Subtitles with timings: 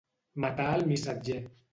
[0.45, 1.37] Matar el missatger.